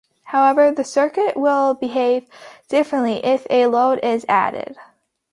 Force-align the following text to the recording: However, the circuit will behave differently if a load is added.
However, 0.23 0.71
the 0.71 0.83
circuit 0.83 1.37
will 1.37 1.75
behave 1.75 2.25
differently 2.67 3.23
if 3.23 3.45
a 3.51 3.67
load 3.67 3.99
is 4.01 4.25
added. 4.27 4.75